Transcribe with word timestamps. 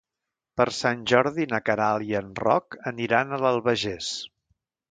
Per 0.59 0.65
Sant 0.77 1.03
Jordi 1.11 1.45
na 1.51 1.59
Queralt 1.67 2.07
i 2.13 2.17
en 2.21 2.33
Roc 2.41 2.79
aniran 2.93 3.31
a 3.31 3.41
l'Albagés. 3.45 4.09